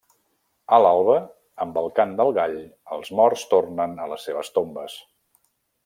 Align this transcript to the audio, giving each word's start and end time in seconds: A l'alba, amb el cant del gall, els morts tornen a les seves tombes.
A 0.77 0.77
l'alba, 0.83 1.17
amb 1.65 1.77
el 1.83 1.91
cant 1.99 2.15
del 2.21 2.33
gall, 2.39 2.57
els 2.97 3.13
morts 3.21 3.45
tornen 3.53 3.95
a 4.07 4.09
les 4.15 4.27
seves 4.31 4.51
tombes. 4.59 4.99